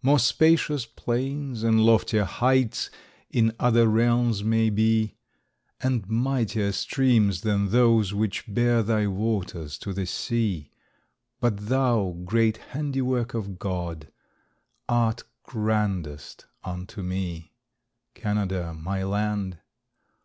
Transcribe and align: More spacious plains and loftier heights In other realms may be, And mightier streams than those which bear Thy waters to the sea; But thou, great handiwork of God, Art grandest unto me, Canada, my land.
More 0.00 0.20
spacious 0.20 0.86
plains 0.86 1.64
and 1.64 1.80
loftier 1.80 2.22
heights 2.22 2.88
In 3.32 3.52
other 3.58 3.88
realms 3.88 4.44
may 4.44 4.70
be, 4.70 5.16
And 5.80 6.08
mightier 6.08 6.70
streams 6.70 7.40
than 7.40 7.70
those 7.70 8.14
which 8.14 8.44
bear 8.46 8.84
Thy 8.84 9.08
waters 9.08 9.76
to 9.78 9.92
the 9.92 10.06
sea; 10.06 10.70
But 11.40 11.66
thou, 11.66 12.12
great 12.24 12.58
handiwork 12.58 13.34
of 13.34 13.58
God, 13.58 14.12
Art 14.88 15.24
grandest 15.42 16.46
unto 16.62 17.02
me, 17.02 17.52
Canada, 18.14 18.72
my 18.74 19.02
land. 19.02 19.58